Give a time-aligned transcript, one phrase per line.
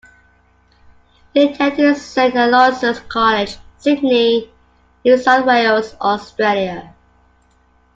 [1.35, 4.51] He attended Saint Aloysius' College, Sydney,
[5.05, 6.95] New South Wales, Australia.